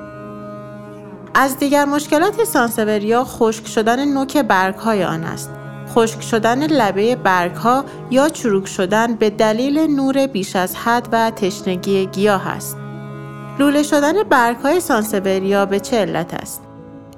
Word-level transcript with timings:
از 1.34 1.58
دیگر 1.58 1.86
مشکلات 1.86 2.44
سانسوریا 2.44 3.24
خشک 3.24 3.68
شدن 3.68 4.14
نوک 4.14 4.38
برگ 4.38 4.76
های 4.76 5.04
آن 5.04 5.24
است. 5.24 5.50
خشک 5.96 6.22
شدن 6.22 6.68
لبه 6.68 7.16
برگ 7.16 7.56
ها 7.56 7.86
یا 8.12 8.30
چروک 8.30 8.68
شدن 8.68 9.16
به 9.16 9.30
دلیل 9.30 9.80
نور 9.80 10.28
بیش 10.28 10.56
از 10.56 10.76
حد 10.76 11.10
و 11.12 11.32
تشنگی 11.32 12.06
گیاه 12.06 12.48
است. 12.48 12.78
لوله 13.60 13.84
شدن 13.84 14.24
برگ 14.24 14.58
های 14.58 14.80
سانسوریا 14.80 15.66
به 15.66 15.80
چه 15.80 15.98
علت 15.98 16.34
است؟ 16.34 16.62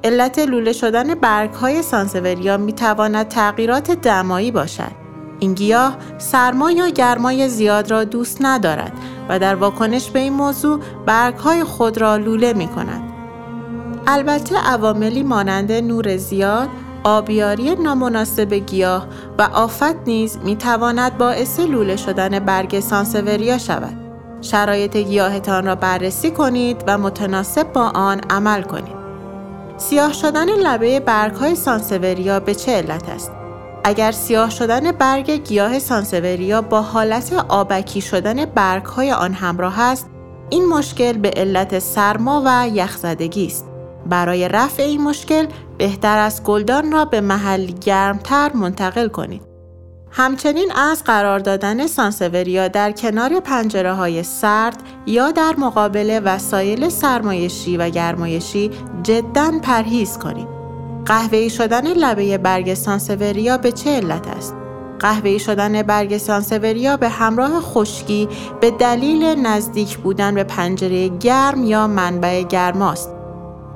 علت 0.03 0.40
لوله 0.40 0.73
شدن 0.73 1.16
برگ 1.16 1.53
های 1.53 1.81
سانسوریا 1.81 2.58
می 2.58 2.73
تواند 2.73 3.28
تغییرات 3.28 3.92
دمایی 3.92 4.52
باشد. 4.52 4.92
این 5.40 5.53
گیاه 5.53 5.98
سرما 6.18 6.72
یا 6.72 6.90
گرمای 6.90 7.50
زیاد 7.50 7.92
را 7.92 8.03
دوست 8.03 8.38
ندارد 8.42 8.92
و 9.30 9.40
در 9.40 9.56
واکنش 9.56 10.09
به 10.09 10.20
این 10.20 10.34
موضوع 10.34 10.80
برگ 11.06 11.36
های 11.36 11.64
خود 11.64 11.98
را 11.98 12.18
لوله 12.18 12.53
می 12.53 12.68
کند. 12.68 13.03
البته 14.08 14.56
عواملی 14.58 15.23
مانند 15.23 15.72
نور 15.72 16.18
زیاد، 16.18 16.70
آبیاری 17.08 17.75
نامناسب 17.75 18.53
گیاه 18.53 19.08
و 19.38 19.42
آفت 19.42 20.08
نیز 20.08 20.38
می 20.44 20.56
تواند 20.56 21.17
باعث 21.17 21.59
لوله 21.59 21.95
شدن 21.95 22.39
برگ 22.39 22.80
سانسوریا 22.80 23.58
شود. 23.58 23.97
شرایط 24.42 24.97
گیاهتان 24.97 25.66
را 25.66 25.75
بررسی 25.75 26.31
کنید 26.31 26.84
و 26.88 26.97
متناسب 26.97 27.73
با 27.73 27.81
آن 27.81 28.22
عمل 28.30 28.62
کنید. 28.62 28.95
سیاه 29.78 30.14
شدن 30.14 30.50
لبه 30.50 31.00
برگ 31.00 31.34
های 31.34 31.56
سانسوریا 31.56 32.39
به 32.39 32.56
چه 32.56 32.72
علت 32.72 33.09
است؟ 33.09 33.31
اگر 33.84 34.12
سیاه 34.12 34.50
شدن 34.50 34.92
برگ 34.92 35.31
گیاه 35.31 35.80
سانسوریا 35.80 36.62
با 36.62 36.81
حالت 36.81 37.34
آبکی 37.47 38.02
شدن 38.02 38.46
برگ 38.46 38.85
های 38.85 39.12
آن 39.12 39.34
همراه 39.34 39.81
است، 39.81 40.09
این 40.50 40.66
مشکل 40.66 41.13
به 41.13 41.29
علت 41.29 41.79
سرما 41.79 42.44
و 42.46 42.68
یخزدگی 42.74 43.46
است. 43.46 43.66
برای 44.09 44.47
رفع 44.47 44.84
این 44.84 45.03
مشکل 45.03 45.47
بهتر 45.78 46.18
است 46.18 46.44
گلدان 46.44 46.91
را 46.91 47.06
به 47.06 47.22
محلی 47.22 47.74
گرمتر 47.74 48.52
منتقل 48.53 49.08
کنید. 49.08 49.41
همچنین 50.12 50.72
از 50.75 51.03
قرار 51.03 51.40
دادن 51.40 51.88
سانسوریا 51.88 52.68
در 52.68 52.91
کنار 52.91 53.40
پنجره 53.40 53.94
های 53.94 54.24
سرد 54.24 54.84
یا 55.06 55.31
در 55.31 55.53
مقابل 55.58 56.22
وسایل 56.25 56.90
سرمایشی 56.90 57.78
و 57.78 57.90
گرمایشی 57.90 58.72
جدا 59.03 59.52
پرهیز 59.64 60.18
کنید. 60.18 60.47
قهوه‌ای 61.06 61.50
شدن 61.50 61.88
لبه 61.88 62.38
برگ 62.38 62.74
سانسوریا 62.74 63.58
به 63.58 63.72
چه 63.72 63.90
علت 63.90 64.28
است؟ 64.28 64.56
قهوه‌ای 65.00 65.40
شدن 65.40 65.81
برگ 65.81 66.18
سانسوریا 66.18 66.97
به 66.97 67.09
همراه 67.09 67.62
خشکی 67.62 68.30
به 68.62 68.72
دلیل 68.72 69.24
نزدیک 69.25 69.97
بودن 69.97 70.35
به 70.35 70.44
پنجره 70.44 71.08
گرم 71.08 71.64
یا 71.64 71.88
منبع 71.88 72.41
گرماست. 72.41 73.15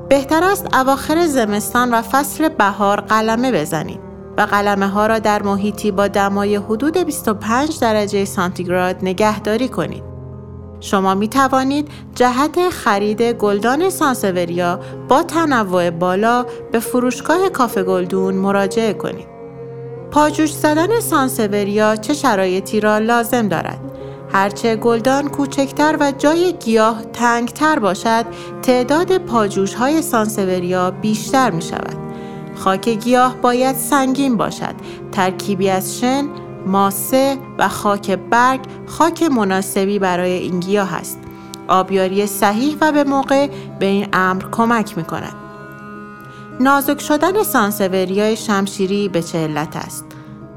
بهتر 0.09 0.43
است 0.43 0.75
اواخر 0.75 1.27
زمستان 1.27 1.93
و 1.93 2.01
فصل 2.01 2.49
بهار 2.49 3.01
قلمه 3.01 3.51
بزنید 3.51 3.99
و 4.37 4.41
قلمه 4.41 4.87
ها 4.87 5.07
را 5.07 5.19
در 5.19 5.41
محیطی 5.43 5.91
با 5.91 6.07
دمای 6.07 6.55
حدود 6.55 6.97
25 6.97 7.79
درجه 7.79 8.25
سانتیگراد 8.25 8.95
نگهداری 9.01 9.67
کنید. 9.67 10.03
شما 10.79 11.15
می 11.15 11.27
توانید 11.27 11.87
جهت 12.15 12.69
خرید 12.69 13.21
گلدان 13.21 13.89
سانسوریا 13.89 14.79
با 15.07 15.23
تنوع 15.23 15.89
بالا 15.89 16.45
به 16.71 16.79
فروشگاه 16.79 17.49
کافه 17.49 17.83
گلدون 17.83 18.33
مراجعه 18.33 18.93
کنید. 18.93 19.27
پاجوش 20.11 20.53
زدن 20.53 20.99
سانسوریا 20.99 21.95
چه 21.95 22.13
شرایطی 22.13 22.79
را 22.79 22.97
لازم 22.97 23.47
دارد؟ 23.47 23.88
هرچه 24.33 24.75
گلدان 24.75 25.27
کوچکتر 25.27 25.97
و 25.99 26.11
جای 26.11 26.53
گیاه 26.53 27.03
تنگتر 27.03 27.79
باشد 27.79 28.25
تعداد 28.61 29.17
پاجوش 29.17 29.73
های 29.73 30.01
سانسوریا 30.01 30.91
بیشتر 30.91 31.51
می 31.51 31.61
شود. 31.61 31.95
خاک 32.55 32.89
گیاه 32.89 33.35
باید 33.35 33.75
سنگین 33.75 34.37
باشد. 34.37 34.75
ترکیبی 35.11 35.69
از 35.69 35.99
شن، 35.99 36.27
ماسه 36.65 37.37
و 37.57 37.67
خاک 37.67 38.11
برگ 38.11 38.59
خاک 38.87 39.23
مناسبی 39.23 39.99
برای 39.99 40.31
این 40.31 40.59
گیاه 40.59 40.93
است. 40.93 41.19
آبیاری 41.67 42.27
صحیح 42.27 42.77
و 42.81 42.91
به 42.91 43.03
موقع 43.03 43.47
به 43.79 43.85
این 43.85 44.07
امر 44.13 44.43
کمک 44.51 44.97
می 44.97 45.03
کند. 45.03 45.35
نازک 46.59 47.01
شدن 47.01 47.43
سانسوریای 47.43 48.35
شمشیری 48.35 49.09
به 49.09 49.21
چه 49.21 49.37
علت 49.37 49.75
است؟ 49.75 50.05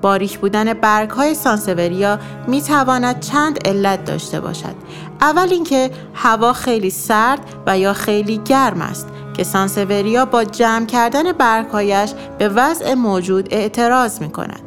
باریک 0.02 0.38
بودن 0.38 0.72
برگ 0.72 1.10
های 1.10 1.34
سانسوریا 1.34 2.18
می 2.46 2.62
تواند 2.62 3.20
چند 3.20 3.68
علت 3.68 4.04
داشته 4.04 4.40
باشد. 4.40 4.74
اول 5.20 5.48
اینکه 5.50 5.90
هوا 6.14 6.52
خیلی 6.52 6.90
سرد 6.90 7.40
و 7.66 7.78
یا 7.78 7.92
خیلی 7.92 8.38
گرم 8.38 8.80
است 8.80 9.08
که 9.36 9.44
سانسوریا 9.44 10.24
با 10.24 10.44
جمع 10.44 10.86
کردن 10.86 11.32
برگهایش 11.32 12.12
به 12.38 12.48
وضع 12.48 12.94
موجود 12.94 13.48
اعتراض 13.54 14.20
می 14.20 14.30
کند. 14.30 14.60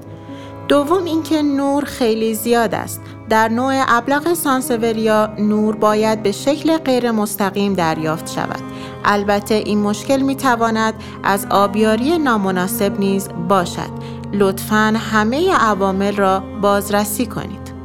دوم 0.68 1.04
اینکه 1.04 1.42
نور 1.42 1.86
خیلی 1.86 2.34
زیاد 2.34 2.76
است. 2.76 3.02
در 3.30 3.50
نوع 3.50 3.84
ابلغ 3.88 4.34
سانسوریا 4.34 5.30
نور 5.40 5.76
باید 5.76 6.24
به 6.24 6.32
شکل 6.32 6.78
غیر 6.78 7.12
مستقیم 7.12 7.74
دریافت 7.74 8.32
شود. 8.32 8.62
البته 9.06 9.56
این 9.56 9.82
مشکل 9.82 10.22
می 10.22 10.36
تواند 10.36 10.94
از 11.24 11.48
آبیاری 11.50 12.18
نامناسب 12.18 13.00
نیز 13.00 13.30
باشد. 13.48 14.15
لطفا 14.34 14.94
همه 15.12 15.54
عوامل 15.54 16.16
را 16.16 16.44
بازرسی 16.62 17.26
کنید. 17.26 17.76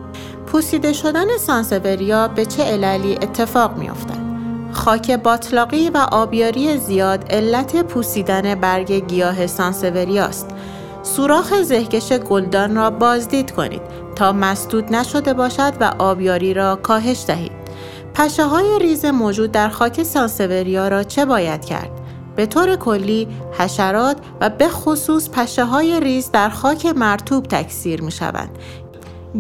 پوسیده 0.47 0.93
شدن 0.93 1.37
سانسوریا 1.39 2.29
به 2.29 2.47
چه 2.47 2.65
عللی 2.65 3.15
اتفاق 3.15 3.77
می 3.77 3.91
افتد؟ 3.91 4.21
خاک 4.73 5.11
باطلاقی 5.11 5.91
و 5.91 5.97
آبیاری 6.13 6.79
زیاد 6.79 7.33
علت 7.33 7.83
پوسیدن 7.85 8.55
برگ 8.55 8.93
گیاه 8.93 9.47
سانسوریا 9.47 10.25
است. 10.25 10.49
سوراخ 11.03 11.63
زهکش 11.63 12.13
گلدان 12.13 12.77
را 12.77 12.91
بازدید 12.91 13.51
کنید 13.51 13.83
تا 14.17 14.33
مسدود 14.33 14.95
نشده 14.95 15.35
باشد 15.35 15.73
و 15.81 15.95
آبیاری 15.99 16.55
را 16.55 16.77
کاهش 16.77 17.25
دهید. 17.27 17.53
پشه 18.15 18.45
های 18.47 18.79
ریز 18.79 19.05
موجود 19.05 19.53
در 19.53 19.69
خاک 19.69 20.03
سانسوریا 20.03 20.89
را 20.89 21.03
چه 21.03 21.25
باید 21.25 21.65
کرد؟ 21.65 22.00
به 22.41 22.47
طور 22.47 22.77
کلی 22.77 23.29
حشرات 23.59 24.17
و 24.41 24.51
به 24.51 24.69
خصوص 24.69 25.29
پشه 25.31 25.65
های 25.65 26.01
ریز 26.01 26.31
در 26.31 26.49
خاک 26.49 26.87
مرتوب 26.87 27.47
تکثیر 27.47 28.03
می 28.03 28.11
شوند. 28.11 28.51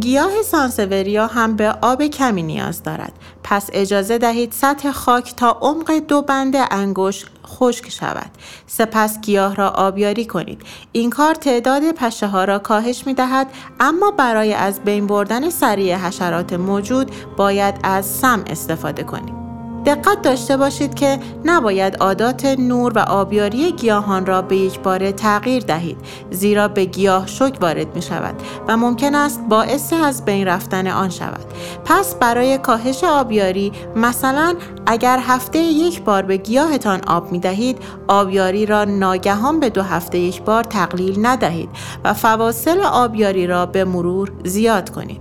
گیاه 0.00 0.42
سانسوریا 0.42 1.26
هم 1.26 1.56
به 1.56 1.74
آب 1.82 2.02
کمی 2.02 2.42
نیاز 2.42 2.82
دارد. 2.82 3.12
پس 3.44 3.70
اجازه 3.72 4.18
دهید 4.18 4.52
سطح 4.52 4.92
خاک 4.92 5.36
تا 5.36 5.58
عمق 5.60 5.92
دو 5.92 6.22
بند 6.22 6.54
انگشت 6.70 7.26
خشک 7.46 7.88
شود. 7.90 8.30
سپس 8.66 9.20
گیاه 9.20 9.54
را 9.54 9.68
آبیاری 9.68 10.24
کنید. 10.24 10.62
این 10.92 11.10
کار 11.10 11.34
تعداد 11.34 11.82
پشه 11.92 12.26
ها 12.26 12.44
را 12.44 12.58
کاهش 12.58 13.06
می 13.06 13.14
دهد 13.14 13.46
اما 13.80 14.10
برای 14.10 14.54
از 14.54 14.80
بین 14.80 15.06
بردن 15.06 15.50
سریع 15.50 15.96
حشرات 15.96 16.52
موجود 16.52 17.10
باید 17.36 17.74
از 17.82 18.06
سم 18.06 18.44
استفاده 18.46 19.02
کنید. 19.02 19.39
دقت 19.86 20.22
داشته 20.22 20.56
باشید 20.56 20.94
که 20.94 21.18
نباید 21.44 21.96
عادات 21.96 22.44
نور 22.44 22.92
و 22.92 22.98
آبیاری 22.98 23.72
گیاهان 23.72 24.26
را 24.26 24.42
به 24.42 24.56
یک 24.56 24.80
بار 24.80 25.10
تغییر 25.10 25.62
دهید 25.62 25.98
زیرا 26.30 26.68
به 26.68 26.84
گیاه 26.84 27.26
شک 27.26 27.58
وارد 27.60 27.94
می 27.94 28.02
شود 28.02 28.34
و 28.68 28.76
ممکن 28.76 29.14
است 29.14 29.40
باعث 29.48 29.92
از 29.92 30.24
بین 30.24 30.46
رفتن 30.46 30.86
آن 30.86 31.08
شود 31.08 31.44
پس 31.84 32.14
برای 32.14 32.58
کاهش 32.58 33.04
آبیاری 33.04 33.72
مثلا 33.96 34.54
اگر 34.86 35.18
هفته 35.18 35.58
یک 35.58 36.02
بار 36.02 36.22
به 36.22 36.36
گیاهتان 36.36 37.00
آب 37.06 37.32
می 37.32 37.38
دهید 37.38 37.78
آبیاری 38.08 38.66
را 38.66 38.84
ناگهان 38.84 39.60
به 39.60 39.70
دو 39.70 39.82
هفته 39.82 40.18
یک 40.18 40.42
بار 40.42 40.64
تقلیل 40.64 41.26
ندهید 41.26 41.70
و 42.04 42.14
فواصل 42.14 42.80
آبیاری 42.80 43.46
را 43.46 43.66
به 43.66 43.84
مرور 43.84 44.32
زیاد 44.44 44.90
کنید 44.90 45.20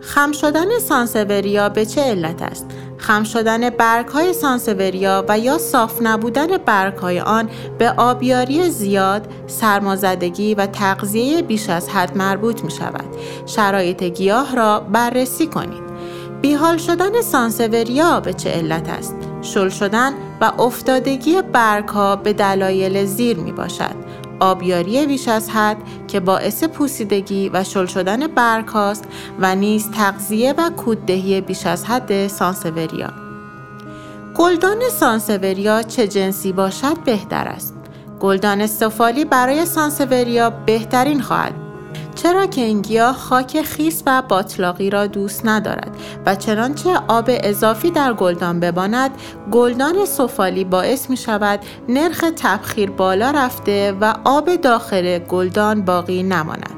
خم 0.00 0.32
شدن 0.32 0.78
سانسوریا 0.78 1.68
به 1.68 1.86
چه 1.86 2.00
علت 2.00 2.42
است؟ 2.42 2.66
خم 2.98 3.24
شدن 3.24 3.70
برگ 3.70 4.08
های 4.08 4.32
سانسوریا 4.32 5.24
و 5.28 5.38
یا 5.38 5.58
صاف 5.58 5.98
نبودن 6.02 6.46
برگ 6.56 6.96
های 6.96 7.20
آن 7.20 7.50
به 7.78 7.90
آبیاری 7.90 8.70
زیاد، 8.70 9.28
سرمازدگی 9.46 10.54
و 10.54 10.66
تغذیه 10.66 11.42
بیش 11.42 11.70
از 11.70 11.88
حد 11.88 12.16
مربوط 12.16 12.64
می 12.64 12.70
شود. 12.70 13.06
شرایط 13.46 14.02
گیاه 14.02 14.56
را 14.56 14.80
بررسی 14.80 15.46
کنید. 15.46 15.88
بیحال 16.42 16.76
شدن 16.76 17.20
سانسوریا 17.22 18.20
به 18.20 18.32
چه 18.32 18.50
علت 18.50 18.88
است؟ 18.88 19.14
شل 19.42 19.68
شدن 19.68 20.12
و 20.40 20.52
افتادگی 20.58 21.42
برگ 21.42 21.88
ها 21.88 22.16
به 22.16 22.32
دلایل 22.32 23.04
زیر 23.04 23.36
می 23.36 23.52
باشد. 23.52 24.07
آبیاری 24.40 25.06
بیش 25.06 25.28
از 25.28 25.50
حد 25.50 25.76
که 26.08 26.20
باعث 26.20 26.64
پوسیدگی 26.64 27.48
و 27.48 27.64
شل 27.64 27.86
شدن 27.86 28.26
برگ 28.26 28.68
هاست 28.68 29.04
و 29.40 29.54
نیز 29.54 29.90
تغذیه 29.90 30.54
و 30.58 30.70
کوددهی 30.70 31.40
بیش 31.40 31.66
از 31.66 31.84
حد 31.84 32.26
سانسوریا. 32.26 33.12
گلدان 34.34 34.80
سانسوریا 35.00 35.82
چه 35.82 36.08
جنسی 36.08 36.52
باشد 36.52 36.98
بهتر 37.04 37.48
است. 37.48 37.74
گلدان 38.20 38.60
استفالی 38.60 39.24
برای 39.24 39.66
سانسوریا 39.66 40.50
بهترین 40.50 41.20
خواهد 41.20 41.67
چرا 42.22 42.46
که 42.46 42.60
این 42.60 42.82
گیاه 42.82 43.16
خاک 43.16 43.62
خیس 43.62 44.02
و 44.06 44.22
باطلاقی 44.22 44.90
را 44.90 45.06
دوست 45.06 45.46
ندارد 45.46 45.96
و 46.26 46.34
چنانچه 46.34 46.90
آب 47.08 47.24
اضافی 47.28 47.90
در 47.90 48.12
گلدان 48.12 48.60
بباند 48.60 49.10
گلدان 49.52 50.04
سفالی 50.04 50.64
باعث 50.64 51.10
می 51.10 51.16
شود 51.16 51.60
نرخ 51.88 52.24
تبخیر 52.36 52.90
بالا 52.90 53.30
رفته 53.30 53.92
و 54.00 54.14
آب 54.24 54.56
داخل 54.56 55.18
گلدان 55.18 55.82
باقی 55.82 56.22
نماند. 56.22 56.77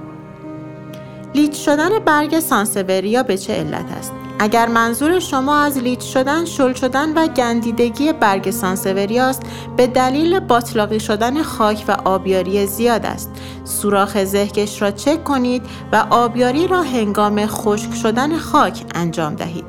لیچ 1.35 1.57
شدن 1.65 1.99
برگ 1.99 2.41
سانسوریا 2.41 3.23
به 3.23 3.39
چه 3.39 3.53
علت 3.53 3.93
است 3.99 4.13
اگر 4.43 4.69
منظور 4.69 5.19
شما 5.19 5.57
از 5.61 5.79
لیچ 5.79 6.01
شدن، 6.01 6.45
شل 6.45 6.73
شدن 6.73 7.15
و 7.15 7.27
گندیدگی 7.27 8.13
برگ 8.13 8.51
سانسوریاست 8.51 9.43
به 9.77 9.87
دلیل 9.87 10.41
باطلاقی 10.41 11.01
شدن 11.01 11.43
خاک 11.43 11.85
و 11.89 11.97
آبیاری 12.05 12.67
زیاد 12.67 13.07
است. 13.07 13.31
سوراخ 13.65 14.25
زهکش 14.25 14.83
را 14.83 14.91
چک 14.91 15.25
کنید 15.25 15.63
و 15.93 16.07
آبیاری 16.11 16.67
را 16.67 16.83
هنگام 16.83 17.47
خشک 17.47 17.95
شدن 17.95 18.39
خاک 18.39 18.85
انجام 18.95 19.35
دهید. 19.35 19.67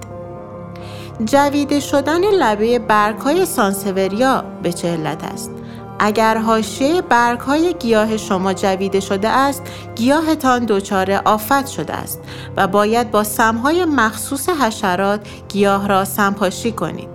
جویده 1.25 1.79
شدن 1.79 2.21
لبه 2.21 2.79
برگ 2.79 3.17
های 3.17 3.45
سانسوریا 3.45 4.43
به 4.63 4.73
چه 4.73 4.87
علت 4.87 5.23
است؟ 5.23 5.60
اگر 6.03 6.37
حاشیه 6.37 7.01
برگ 7.01 7.39
های 7.39 7.73
گیاه 7.73 8.17
شما 8.17 8.53
جویده 8.53 8.99
شده 8.99 9.29
است 9.29 9.61
گیاهتان 9.95 10.65
دچار 10.65 11.11
آفت 11.11 11.67
شده 11.67 11.93
است 11.93 12.19
و 12.57 12.67
باید 12.67 13.11
با 13.11 13.23
سمهای 13.23 13.85
مخصوص 13.85 14.49
حشرات 14.49 15.27
گیاه 15.49 15.87
را 15.87 16.05
سمپاشی 16.05 16.71
کنید 16.71 17.09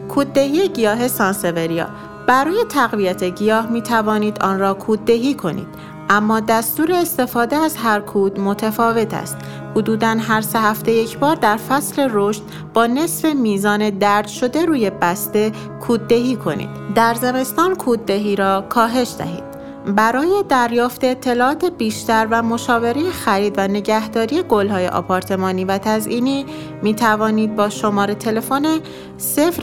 کوددهی 0.09 0.67
گیاه 0.69 1.07
سانسوریا 1.07 1.87
برای 2.27 2.63
تقویت 2.69 3.23
گیاه 3.23 3.67
می 3.67 3.81
توانید 3.81 4.39
آن 4.43 4.59
را 4.59 4.73
کوددهی 4.73 5.33
کنید 5.33 5.67
اما 6.09 6.39
دستور 6.39 6.91
استفاده 6.91 7.55
از 7.55 7.77
هر 7.77 7.99
کود 7.99 8.39
متفاوت 8.39 9.13
است. 9.13 9.37
حدوداً 9.75 10.07
هر 10.07 10.41
سه 10.41 10.59
هفته 10.59 10.91
یک 10.91 11.17
بار 11.17 11.35
در 11.35 11.57
فصل 11.57 12.09
رشد 12.11 12.41
با 12.73 12.87
نصف 12.87 13.25
میزان 13.25 13.89
درد 13.89 14.27
شده 14.27 14.65
روی 14.65 14.89
بسته 14.89 15.51
کوددهی 15.81 16.35
کنید. 16.35 16.69
در 16.95 17.13
زمستان 17.13 17.75
کوددهی 17.75 18.35
را 18.35 18.65
کاهش 18.69 19.15
دهید. 19.17 19.48
برای 19.85 20.43
دریافت 20.49 21.03
اطلاعات 21.03 21.65
بیشتر 21.65 22.27
و 22.31 22.43
مشاوره 22.43 23.11
خرید 23.11 23.53
و 23.57 23.67
نگهداری 23.67 24.43
گلهای 24.43 24.87
آپارتمانی 24.87 25.65
و 25.65 25.77
تزئینی 25.77 26.45
می 26.81 26.95
توانید 26.95 27.55
با 27.55 27.69
شماره 27.69 28.15
تلفن 28.15 28.65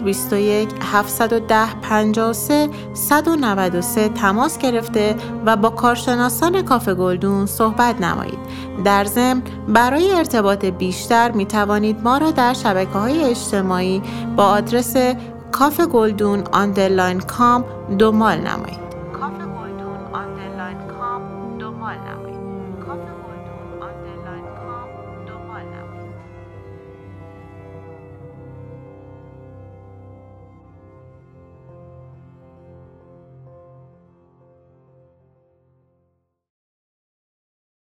021 0.04 0.68
710 0.92 1.80
53 1.82 2.68
193 2.94 4.08
تماس 4.08 4.58
گرفته 4.58 5.14
و 5.46 5.56
با 5.56 5.70
کارشناسان 5.70 6.62
کافه 6.62 6.94
گلدون 6.94 7.46
صحبت 7.46 8.00
نمایید. 8.00 8.38
در 8.85 9.04
ضمن 9.04 9.42
برای 9.68 10.12
ارتباط 10.12 10.64
بیشتر 10.64 11.30
می 11.30 11.46
توانید 11.46 11.96
ما 12.04 12.18
را 12.18 12.30
در 12.30 12.54
شبکه 12.54 12.99
های 12.99 13.25
اجتماعی 13.25 14.02
با 14.37 14.44
آدرس 14.46 14.96
کافه 15.52 15.87
گلدون 15.87 16.44
underline 16.52 17.20
com 17.20 17.64
دنبال 17.99 18.38
نمایید. 18.38 18.85
کافه 21.86 22.00
گلدون 22.02 22.82
underline 22.90 23.35